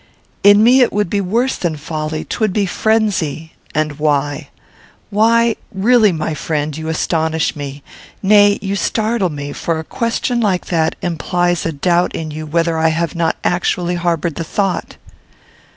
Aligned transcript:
"In 0.43 0.63
me 0.63 0.81
it 0.81 0.91
would 0.91 1.11
be 1.11 1.21
worse 1.21 1.55
than 1.57 1.75
folly. 1.75 2.23
'Twould 2.25 2.51
be 2.53 2.65
frenzy." 2.65 3.53
"And 3.75 3.99
why?" 3.99 4.49
"Why? 5.11 5.57
Really, 5.71 6.11
my 6.11 6.33
friend, 6.33 6.75
you 6.75 6.89
astonish 6.89 7.55
me. 7.55 7.83
Nay, 8.23 8.57
you 8.63 8.75
startle 8.75 9.29
me 9.29 9.53
for 9.53 9.77
a 9.77 9.83
question 9.83 10.41
like 10.41 10.65
that 10.73 10.95
implies 11.03 11.67
a 11.67 11.71
doubt 11.71 12.15
in 12.15 12.31
you 12.31 12.47
whether 12.47 12.79
I 12.79 12.87
have 12.89 13.13
not 13.13 13.35
actually 13.43 13.93
harboured 13.93 14.37
the 14.37 14.43
thought." 14.43 14.97